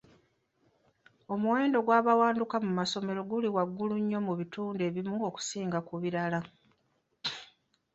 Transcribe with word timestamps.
Omuwendo 1.33 1.77
gw'abawanduka 1.85 2.55
mu 2.65 2.71
masomero 2.79 3.19
guli 3.29 3.47
waggulu 3.55 3.95
nnyo 3.99 4.19
mu 4.27 4.33
bitundu 4.39 4.81
ebimu 4.89 5.15
okusinga 5.29 5.79
ku 5.87 5.95
birala. 6.01 6.39